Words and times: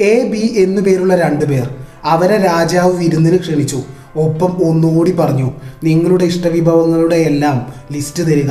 A 0.00 0.28
B 0.28 0.54
എന്നു 0.56 0.82
പേരുള്ള 0.82 1.14
രണ്ടുപേർ 1.14 1.74
അവരെ 2.04 2.36
രാജാവ് 2.36 2.96
വിരുന്നിന് 2.96 3.38
ക്ഷണിച്ചു. 3.38 3.82
ഒപ്പം 4.16 4.68
ഒന്നുകൂടി 4.68 5.12
പറഞ്ഞു 5.12 5.52
നിങ്ങളുടെ 5.84 6.24
ഇഷ്ടവിഭവങ്ങളുടെ 6.24 7.16
എല്ലാം 7.16 7.74
ലിസ്റ്റ് 7.92 8.22
തരിക. 8.22 8.50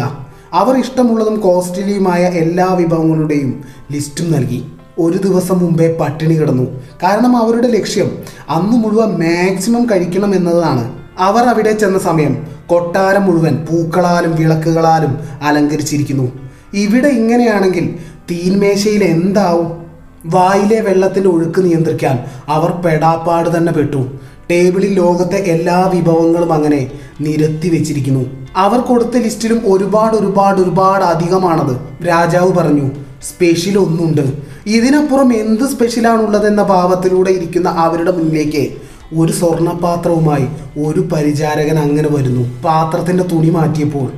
അവർ 0.54 0.80
ഇഷ്ടമുള്ളതും 0.80 1.40
കോസ്റ്റ്ലിയുമായ 1.40 2.22
എല്ലാ 2.22 2.74
വിഭവങ്ങളുടെയും 2.74 3.64
ലിസ്റ്റും 3.92 4.32
നൽകി. 4.32 4.64
ഒരു 5.00 5.18
ദിവസം 5.18 5.60
മുമ്പേ 5.60 5.98
പട്ടിണി 6.02 6.34
കിടന്നു. 6.34 6.64
കാരണം 7.04 7.38
അവരുടെ 7.38 7.68
ലക്ഷ്യം 7.68 8.18
അന്ന് 8.50 8.78
മുഴുവൻ 8.78 9.08
മാക്സിമം 9.08 9.86
കഴിക്കണം 9.86 10.36
എന്നതാണ്. 10.36 10.92
അവർ 11.20 11.44
അവിടെ 11.44 11.72
ചെന്ന 11.72 12.00
സമയം 12.00 12.48
കൊട്ടാരം 12.68 13.24
മുഴുവൻ 13.24 13.56
പൂക്കളാലും 13.56 14.36
വിളക്കുകളാലും 14.36 15.20
അലങ്കരിച്ചിരിക്കുന്നു. 15.42 16.32
ഇവിടെ 16.74 17.08
ഇങ്ങനെയാണെങ്കിൽ 17.08 17.96
തീന്മേശയിൽ 18.32 19.04
എന്താവും? 19.04 19.89
വായിലെ 20.26 20.82
വെള്ളത്തിന്റെ 20.82 21.30
ഒഴുക്ക് 21.30 21.66
നിയന്ത്രിക്കാൻ 21.66 22.20
അവർ 22.48 22.70
പെടാപ്പാട് 22.70 23.58
തന്നെ 23.58 23.72
പെട്ടു. 23.72 24.06
ടേബിളിൽ 24.52 24.94
ലോകത്തെ 24.94 25.36
എല്ലാ 25.36 25.92
വിഭവങ്ങളും 25.94 26.54
അങ്ങനെ 26.54 26.92
നിരത്തി 27.22 27.70
വെച്ചിരിക്കുന്നു. 27.70 28.26
അവർ 28.56 28.80
കൊടുത്ത 28.80 29.18
ലിസ്റ്റിലും 29.18 29.62
ഒരുപാട് 29.66 30.16
ഒരുപാട് 30.18 30.62
ഒരുപാട് 30.62 31.04
അധികമാണത്. 31.04 32.06
രാജാവ് 32.08 32.54
പറഞ്ഞു 32.54 32.92
സ്പെഷ്യൽ 33.24 33.78
ഒന്നുണ്ട്. 33.78 34.34
ഇതിനപ്പുറം 34.66 35.34
എന്ത് 35.34 35.64
സ്പെഷ്യലാണുള്ളതെന്ന 35.64 36.64
ഭാവത്തിലൂടെ 36.64 37.32
ഇരിക്കുന്ന 37.32 37.70
അവരുടെ 37.70 38.12
മുന്നിലേക്ക് 38.12 38.78
ഒരു 39.18 39.32
സ്വർണപാത്രവുമായി 39.32 40.48
ഒരു 40.84 41.00
പരിചാരകൻ 41.00 41.80
അങ്ങനെ 41.80 42.10
വരുന്നു. 42.12 42.62
പാത്രത്തിന്റെ 42.64 43.24
തുണി 43.24 43.50
മാറ്റിയപ്പോൾ 43.50 44.12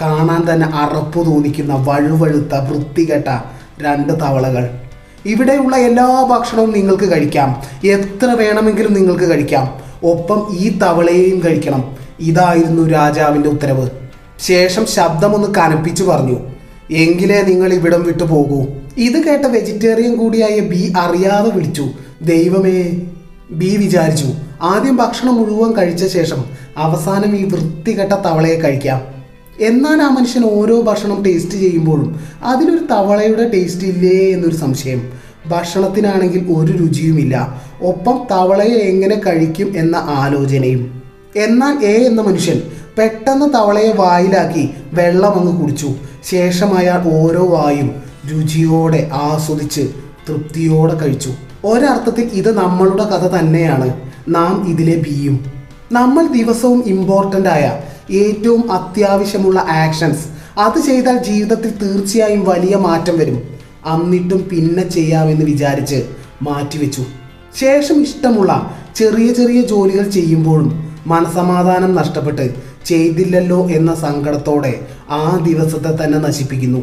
കാണാൻ 0.00 0.54
തന്നെ 0.54 0.68
അറപ്പ് 0.74 1.26
തോന്നിക്കുന്ന 1.26 1.84
വഴുവഴുത്ത 1.88 2.54
വൃത്തികെട്ട 2.54 3.42
രണ്ട് 3.82 4.12
തവളകൾ. 4.12 4.70
ഇവിടെയുള്ള 5.26 5.76
എല്ലാ 5.76 6.26
ഭക്ഷണവും 6.30 6.72
നിങ്ങൾക്ക് 6.72 7.12
കഴിക്കാം. 7.12 7.62
എത്ര 7.86 8.26
വേണമെങ്കിലും 8.26 8.92
നിങ്ങൾക്ക് 8.92 9.30
കഴിക്കാം. 9.30 9.88
ഒപ്പം 10.04 10.56
ഈ 10.58 10.78
തവളയെയും 10.78 11.42
കഴിക്കണം. 11.46 11.96
ഇതായിരുന്നു 12.20 12.88
രാജാവിന്റെ 12.88 13.48
ഉത്തരവ്. 13.48 13.90
ശേഷം 14.40 14.86
ശബ്ദമൊന്ന് 14.86 15.54
കനപ്പിച്ചു 15.54 16.04
പറഞ്ഞു 16.04 16.38
എങ്കിലേ 16.90 17.42
നിങ്ങൾ 17.42 17.72
ഇവിടം 17.72 18.02
വിട്ടു 18.02 18.22
പോകൂ. 18.22 18.66
ഇത് 18.96 19.24
കേട്ട 19.24 19.46
വെജിറ്റേറിയൻ 19.46 20.16
കൂടിയായ 20.16 20.60
ബി 20.60 20.92
അറിയാതെ 20.96 21.50
വിളിച്ചു 21.50 21.88
ദൈവമേ. 22.22 23.00
ബി 23.50 23.76
വിചാരിച്ചു 23.76 24.26
ആദ്യം 24.62 24.96
ഭക്ഷണം 24.96 25.34
മുഴുവൻ 25.34 25.72
കഴിച്ച 25.72 26.06
ശേഷം 26.06 26.44
അവസാനം 26.76 27.36
ഈ 27.36 27.44
വൃത്തികെട്ട 27.44 28.12
തവളയെ 28.12 28.54
കഴിക്കാം. 28.54 29.17
എന്നാൽ 29.60 30.02
ആ 30.02 30.08
മനുഷ്യൻ 30.08 30.44
ഓരോ 30.44 30.80
ഭക്ഷണം 30.80 31.22
ടേസ്റ്റ് 31.22 31.52
ചെയ്യുമ്പോഴും 31.52 32.20
അതിലൊരു 32.42 32.84
തവളയുടെ 32.90 33.48
ടേസ്റ്റ് 33.48 33.84
ഇല്ലേ 33.84 34.32
എന്നൊരു 34.32 34.56
സംശയം. 34.56 35.12
ഭക്ഷണത്തിനാണെങ്കിൽ 35.46 36.52
ഒരു 36.56 36.72
രുചിയുമില്ല. 36.72 37.62
ഒപ്പം 37.82 38.26
തവളയെ 38.30 38.74
എങ്ങനെ 38.74 39.20
കഴിക്കും 39.26 39.72
എന്ന 39.76 39.96
ആലോചനയും. 39.96 41.02
എന്നാൽ 41.36 41.84
എ 41.84 42.04
എന്ന 42.06 42.22
മനുഷ്യൻ 42.22 42.62
പെട്ടെന്ന് 42.98 43.46
തവളയെ 43.54 43.92
വായിലാക്കി 43.92 44.70
വെള്ളം 44.92 45.40
അങ്ങ് 45.40 45.60
കുടിച്ചു. 45.60 45.94
ശേഷം 46.30 46.78
അയാൾ 46.78 47.12
ഓരോ 47.12 47.46
വായും 47.46 47.90
രുചിയോടെ 48.32 49.10
ആസ്വദിച്ച് 49.12 49.80
തൃപ്തിയോടെ 50.28 50.94
കഴിച്ചു. 50.94 51.30
ഒരർത്ഥത്തിൽ 51.64 52.30
ഇത് 52.32 52.56
നമ്മളുടെ 52.56 53.04
കഥ 53.04 53.38
തന്നെയാണ്. 53.38 54.00
നാം 54.28 54.68
ഇതിലെ 54.68 54.96
ബിയും. 54.96 55.52
നമ്മൾ 55.92 56.26
ദിവസവും 56.26 56.82
ഇമ്പോർട്ടന്റ് 56.86 57.48
ആയ 57.48 57.80
ഏറ്റവും 58.10 58.72
അത്യാവശ്യമുള്ള 58.72 59.60
ആക്ഷൻസ് 59.60 60.26
അത് 60.60 60.80
ചെയ്താൽ 60.80 61.22
ജീവിതത്തിൽ 61.22 61.70
തീർച്ചയായും 61.82 62.44
വലിയ 62.44 62.76
മാറ്റം 62.76 63.18
വരും. 63.18 63.42
അന്നിട്ടും 63.86 64.48
പിന്നെ 64.52 64.88
ചെയ്യാമെന്ന് 64.88 65.44
വിചാരിച്ച് 65.44 66.08
മാറ്റിവെച്ചു. 66.42 67.02
ശേഷം 67.54 68.02
ഇഷ്ടമുള്ള 68.02 68.76
ചെറിയ 68.96 69.32
ചെറിയ 69.32 69.62
ജോലികൾ 69.62 70.08
ചെയ്യുമ്പോഴും 70.08 70.92
മനസമാധാനം 71.06 71.94
നഷ്ടപ്പെട്ട് 71.94 72.54
ചെയ്തില്ലല്ലോ 72.84 73.70
എന്ന 73.70 73.94
സങ്കടത്തോടെ 73.94 74.80
ആ 75.10 75.44
ദിവസത്തെ 75.46 76.04
തന്നെ 76.04 76.18
നശിപ്പിക്കുന്നു. 76.18 76.78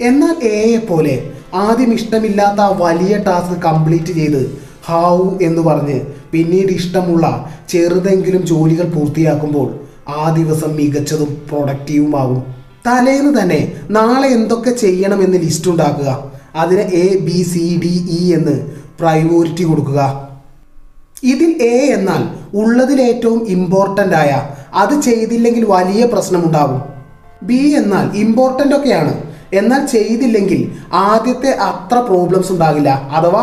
എന്നാൽ 0.00 0.44
എയെ 0.44 0.78
പോലെ 0.78 1.32
ആദ്യം 1.54 1.94
ഇഷ്ടമില്ലാത്ത 1.94 2.60
ആ 2.60 2.68
വലിയ 2.68 3.16
ടാസ്ക് 3.16 3.62
കംപ്ലീറ്റ് 3.62 4.12
ചെയ്ത് 4.12 4.60
ഹാവു 4.86 5.38
എന്ന് 5.42 5.62
പറഞ്ഞ് 5.62 6.00
പിന്നീട് 6.32 6.72
ഇഷ്ടമുള്ള 6.72 7.52
ചെറുതെങ്കിലും 7.68 8.46
ജോലികൾ 8.46 8.84
പൂർത്തിയാക്കുമ്പോൾ 8.88 9.89
ആ 10.10 10.34
ദിവസം 10.38 10.70
മികച്ചതും 10.76 11.30
പ്രൊഡക്റ്റീവുമാകും 11.48 12.40
തലേന്ന് 12.86 13.32
തന്നെ 13.40 13.60
നാളെ 13.90 14.28
എന്തൊക്കെ 14.28 14.70
ചെയ്യണമെന്ന് 14.70 15.38
ലിസ്റ്റ് 15.38 15.70
ഉണ്ടാക്കുക. 15.70 16.10
അതിന് 16.56 16.84
A 17.02 17.06
B 17.26 17.42
C 17.52 17.64
D 17.82 17.94
E 18.20 18.20
എന്ന് 18.34 18.54
പ്രയോറിറ്റി 19.00 19.64
കൊടുക്കുക. 19.64 20.00
ഇതിൽ 21.22 21.50
എ 21.62 21.74
എന്നാൽ 21.96 22.22
ഉള്ളതിൽ 22.56 23.00
ഏറ്റവും 23.00 23.40
ഇമ്പോർട്ടന്റ് 23.56 24.16
ആയ 24.22 24.32
അത് 24.74 24.94
ചെയ്തില്ലെങ്കിൽ 25.00 25.64
വലിയ 25.64 26.04
പ്രശ്നമുണ്ടാകും 26.04 26.80
ബി 27.42 27.60
എന്നാൽ 27.80 28.06
ഇമ്പോർട്ടന്റ് 28.16 28.76
ഒക്കെയാണ്. 28.76 29.12
എന്നാൽ 29.52 29.86
ചെയ്തില്ലെങ്കിൽ 29.86 30.60
ആദ്യത്തെ 30.92 31.50
അത്ര 31.68 31.96
പ്രോബ്ലംസ് 31.98 32.52
ഉണ്ടാകില്ല. 32.52 32.90
അഥവാ 33.16 33.42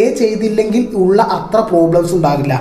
എ 0.00 0.02
ചെയ്തില്ലെങ്കിൽ 0.14 0.82
ഉള്ള 0.94 1.22
അത്ര 1.36 1.60
പ്രോബ്ലംസ് 1.60 2.12
ഉണ്ടാകില്ല. 2.14 2.54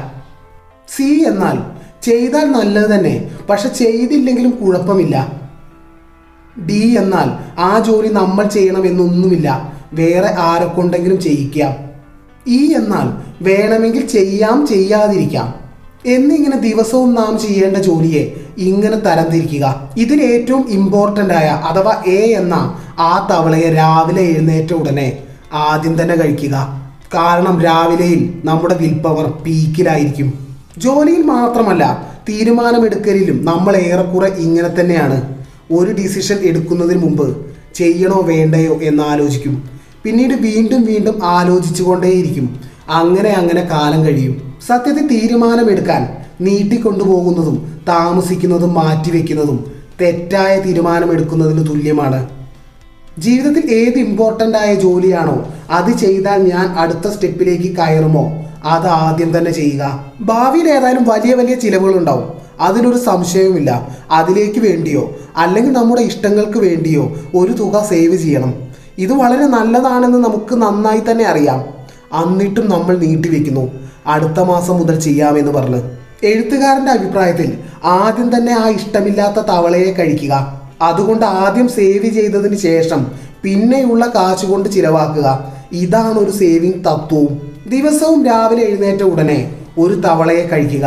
സി 0.95 1.09
എന്നാൽ 1.27 1.57
ചെയ്താൽ 2.03 2.45
നല്ലത് 2.51 2.99
തന്നെ. 2.99 3.29
പക്ഷെ 3.49 3.67
ചെയ്തില്ലെങ്കിലും 3.67 4.51
കുഴപ്പമില്ല. 4.51 5.47
ഡി 6.69 6.95
എന്നാൽ 6.99 7.59
ആ 7.59 7.79
ജോലി 7.79 8.07
നമ്മൾ 8.07 8.47
ചെയ്യണമെന്നൊന്നുമില്ല. 8.47 9.77
വേറെ 9.93 10.35
ആരെക്കൊണ്ടെങ്കിലും 10.39 11.21
ചെയ്യിക്കാം 11.21 11.75
ഇ 12.47 12.73
എന്നാൽ 12.73 13.07
വേണമെങ്കിൽ 13.43 14.05
ചെയ്യാം 14.05 14.67
ചെയ്യാതിരിക്കാം. 14.67 15.53
എന്നിങ്ങനെ 16.05 16.57
ദിവസവും 16.57 17.15
നാം 17.15 17.39
ചെയ്യേണ്ട 17.39 17.77
ജോലിയെ 17.77 18.35
ഇങ്ങനെ 18.57 18.97
തരംതിരിക്കുക. 18.97 19.91
ഇതിൽ 19.97 20.21
ഏറ്റവും 20.21 20.69
ഇമ്പോർട്ടന്റ് 20.69 21.33
ആയ 21.33 21.45
അഥവാ 21.45 22.03
എ 22.07 22.31
എന്ന 22.31 22.53
ആ 22.99 23.27
തവളയെ 23.31 23.73
രാവിലെ 23.73 24.21
എഴുന്നേറ്റ 24.21 24.73
ഉടനെ 24.73 25.23
ആദ്യം 25.53 26.01
തന്നെ 26.01 26.15
കഴിക്കുക. 26.15 26.83
കാരണം 27.13 27.61
രാവിലെയിൽ 27.61 28.41
നമ്മുടെ 28.45 28.75
വിൽപ്പവർ 28.75 29.23
പവർ 29.23 29.43
പീക്കിലായിരിക്കും. 29.43 30.46
ജോലിയിൽ 30.77 31.21
മാത്രമല്ല 31.21 32.13
തീരുമാനമെടുക്കലിലും 32.29 33.45
നമ്മൾ 33.45 33.75
ഏറെക്കുറെ 33.75 34.27
ഇങ്ങനെ 34.27 34.69
തന്നെയാണ്. 34.79 35.35
ഒരു 35.71 35.91
ഡിസിഷൻ 35.91 36.37
എടുക്കുന്നതിന് 36.43 37.03
മുമ്പ് 37.03 37.45
ചെയ്യണോ 37.75 38.21
വേണ്ടയോ 38.21 38.79
എന്ന് 38.83 39.03
ആലോചിക്കും. 39.03 39.69
പിന്നീട് 40.03 40.33
വീണ്ടും 40.33 40.85
വീണ്ടും 40.85 41.25
ആലോചിച്ചുകൊണ്ടേയിരിക്കും. 41.25 42.59
അങ്ങനെ 42.89 43.29
അങ്ങനെ 43.29 43.61
കാലം 43.61 44.05
കഴിയും. 44.05 44.53
സത്യത്തിൽ 44.67 45.07
തീരുമാനമെടുക്കാൻ 45.07 46.17
നീട്ടിക്കൊണ്ടുപോകുന്നതും 46.41 47.81
താമസിക്കുന്നതും 47.87 48.73
മാറ്റിവെക്കുന്നതും 48.73 49.71
തെറ്റായ 50.01 50.59
തീരുമാനമെടുക്കുന്നതിന് 50.59 51.67
തുല്യമാണ്. 51.67 52.29
ജീവിതത്തിൽ 53.19 53.71
ഏത് 53.71 53.99
ഇമ്പോർട്ടന്റ് 53.99 54.57
ആയ 54.57 54.73
ജോലിയാണോ 54.73 55.53
അത് 55.69 55.91
ചെയ്താൽ 55.97 56.39
ഞാൻ 56.53 56.65
അടുത്ത 56.77 57.07
സ്റ്റെപ്പിലേക്ക് 57.13 57.77
കയറുമോ? 57.77 58.25
അത് 58.67 58.87
ആദ്യം 58.87 59.37
തന്നെ 59.37 59.51
ചെയ്യുക. 59.51 60.05
ഭാവിയിൽ 60.21 60.69
ഏതായാലും 60.69 61.03
വലിയ 61.03 61.33
വലിയ 61.33 61.55
ചിലവുകൾ 61.55 61.97
ഉണ്ടാവും 61.97 62.29
അതിനൊരു 62.59 62.97
സംശയവുമില്ല. 62.97 63.87
അതിലേക്ക് 64.11 64.59
വേണ്ടിയോ 64.59 65.15
അല്ലെങ്കിൽ 65.37 65.71
നമ്മുടെ 65.71 66.01
ഇഷ്ടങ്ങൾക്ക് 66.01 66.59
വേണ്ടിയോ 66.59 67.15
ഒരു 67.35 67.53
തുക 67.53 67.83
സേവ് 67.89 68.15
ചെയ്യണം. 68.15 68.53
ഇത് 68.97 69.13
വളരെ 69.13 69.45
നല്ലതാണെന്ന് 69.45 70.17
നമുക്ക് 70.17 70.55
നന്നായി 70.55 71.01
തന്നെ 71.11 71.25
അറിയാം. 71.25 71.59
എന്നിട്ടും 72.23 72.69
നമ്മൾ 72.69 72.97
നീട്ടിവെക്കുന്നു 72.97 73.71
അടുത്ത 74.07 74.39
മാസം 74.39 74.77
മുതൽ 74.77 74.99
ചെയ്യാമെന്ന് 74.99 75.51
പറഞ്ഞ്. 75.51 75.81
എഴുത്തുകാരന്റെ 76.23 76.91
അഭിപ്രായത്തിൽ 76.91 77.57
ആദ്യം 77.83 78.37
തന്നെ 78.37 78.53
ആ 78.53 78.69
ഇഷ്ടമില്ലാത്ത 78.69 79.45
തവളയെ 79.45 79.91
കഴിക്കുക. 79.91 80.61
അതുകൊണ്ട് 80.81 81.25
ആദ്യം 81.25 81.67
സേവ് 81.67 82.09
ചെയ്തതിന് 82.09 82.57
ശേഷം 82.57 83.07
പിന്നെയുള്ള 83.43 84.11
കാശ് 84.15 84.45
കൊണ്ട് 84.45 84.69
ചിലവാക്കുക. 84.69 85.53
ഇതാണ് 85.71 86.19
ഒരു 86.19 86.31
സേവിങ് 86.31 86.79
തത്വവും. 86.79 87.56
ദിവസവും 87.71 88.19
രാവിലെ 88.25 88.63
എഴുന്നേറ്റ 88.63 89.01
ഉടനെ 89.03 89.39
ഒരു 89.77 89.93
തവളയെ 89.93 90.43
കഴിക്കുക. 90.51 90.85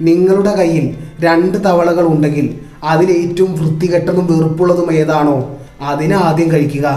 നിങ്ങളുടെ 0.00 0.52
കയ്യിൽ 0.56 0.86
രണ്ട് 1.20 1.56
തവളകൾ 1.66 2.04
ഉണ്ടെങ്കിൽ 2.06 2.46
അതിലേറ്റവും 2.84 3.50
വൃത്തികെട്ടതും 3.58 4.26
വെറുപ്പുള്ളതും 4.30 4.88
ഏതാണോ 4.92 5.36
അതിനെ 5.80 6.16
ആദ്യം 6.16 6.48
കഴിക്കുക. 6.52 6.88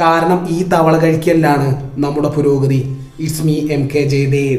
കാരണം 0.00 0.40
ഈ 0.48 0.58
തവള 0.72 0.94
കഴിക്കലാണ് 0.98 1.68
നമ്മുടെ 2.04 2.28
പുരോഗതി. 2.28 2.80
ഇസ്മി 3.20 3.56
എം 3.70 3.82
കെ 3.94 4.02
ജയദേവ് 4.12 4.58